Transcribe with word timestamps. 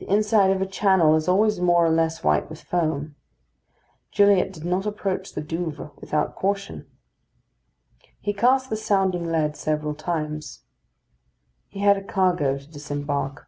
The 0.00 0.08
inside 0.10 0.50
of 0.50 0.60
a 0.60 0.66
channel 0.66 1.14
is 1.14 1.28
always 1.28 1.60
more 1.60 1.86
or 1.86 1.90
less 1.90 2.24
white 2.24 2.50
with 2.50 2.62
foam. 2.64 3.14
Gilliatt 4.10 4.52
did 4.52 4.64
not 4.64 4.86
approach 4.86 5.32
the 5.34 5.40
Douvres 5.40 5.92
without 6.00 6.34
caution. 6.34 6.90
He 8.18 8.34
cast 8.34 8.70
the 8.70 8.76
sounding 8.76 9.30
lead 9.30 9.54
several 9.56 9.94
times. 9.94 10.64
He 11.68 11.78
had 11.78 11.96
a 11.96 12.02
cargo 12.02 12.58
to 12.58 12.66
disembark. 12.68 13.46